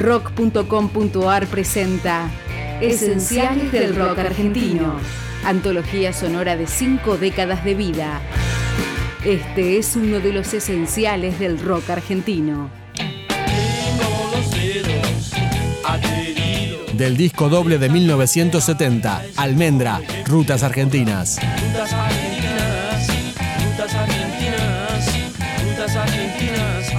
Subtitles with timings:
[0.00, 2.30] Rock.com.ar presenta
[2.80, 4.94] Esenciales del Rock Argentino,
[5.44, 8.22] antología sonora de cinco décadas de vida.
[9.26, 12.70] Este es uno de los esenciales del rock argentino.
[16.94, 21.38] Del disco doble de 1970, Almendra, Rutas Argentinas.
[21.60, 23.06] Rutas argentinas,
[23.66, 25.14] rutas argentinas,
[25.62, 26.89] rutas argentinas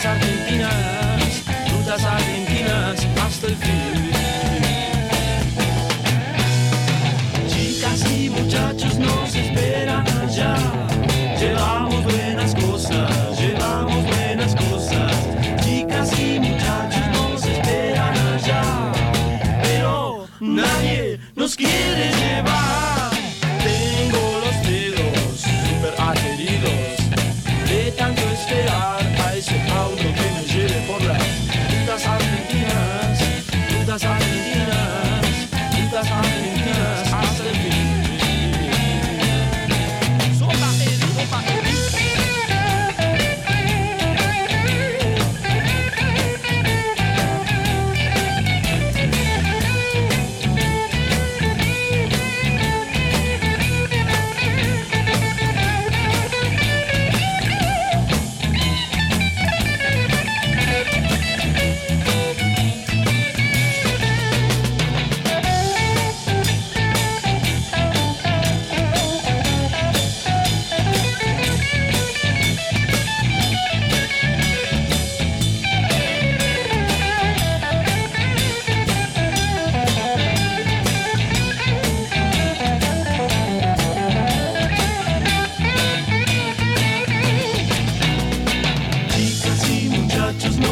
[0.00, 4.10] rutas argentinas, rutas argentinas hasta el fin.
[7.48, 10.56] Chicas y muchachos nos esperan allá.
[11.38, 15.12] Llevamos buenas cosas, llevamos buenas cosas.
[15.62, 18.92] Chicas y muchachos nos esperan allá.
[19.62, 22.49] Pero nadie nos quiere llevar.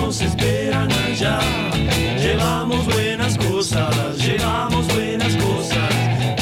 [0.08, 1.38] Nos esperan allá.
[2.18, 5.90] Llevamos buenas cosas, llevamos buenas cosas.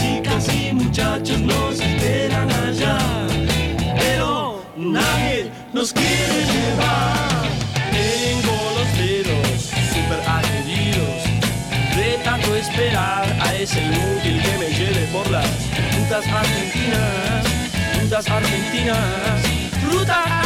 [0.01, 2.97] Chicas y muchachos nos esperan allá.
[3.99, 7.43] Pero nadie nos quiere llevar.
[7.91, 9.59] Tengo los dedos
[9.95, 11.21] super adheridos
[11.97, 15.51] de tanto esperar a ese inútil que me lleve por las
[15.99, 17.45] rutas argentinas,
[18.01, 19.43] rutas argentinas,
[19.91, 20.46] rutas